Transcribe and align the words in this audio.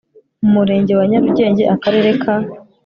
mu 0.41 0.49
Murenge 0.55 0.91
wa 0.99 1.05
Nyarugenge 1.09 1.63
Akarere 1.75 2.09
ka 2.21 2.35